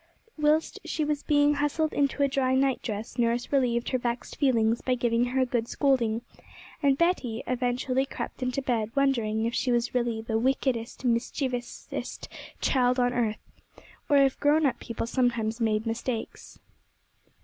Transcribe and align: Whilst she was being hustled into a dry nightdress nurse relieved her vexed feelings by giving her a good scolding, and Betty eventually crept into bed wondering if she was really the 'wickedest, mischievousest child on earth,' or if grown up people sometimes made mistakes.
Whilst 0.35 0.79
she 0.83 1.05
was 1.05 1.21
being 1.21 1.53
hustled 1.53 1.93
into 1.93 2.23
a 2.23 2.27
dry 2.27 2.55
nightdress 2.55 3.19
nurse 3.19 3.51
relieved 3.51 3.89
her 3.89 3.99
vexed 3.99 4.35
feelings 4.37 4.81
by 4.81 4.95
giving 4.95 5.25
her 5.25 5.41
a 5.41 5.45
good 5.45 5.67
scolding, 5.67 6.23
and 6.81 6.97
Betty 6.97 7.43
eventually 7.45 8.07
crept 8.07 8.41
into 8.41 8.63
bed 8.63 8.89
wondering 8.95 9.45
if 9.45 9.53
she 9.53 9.71
was 9.71 9.93
really 9.93 10.19
the 10.19 10.39
'wickedest, 10.39 11.05
mischievousest 11.05 12.27
child 12.61 12.99
on 12.99 13.13
earth,' 13.13 13.51
or 14.09 14.17
if 14.17 14.39
grown 14.39 14.65
up 14.65 14.79
people 14.79 15.05
sometimes 15.05 15.61
made 15.61 15.85
mistakes. 15.85 16.57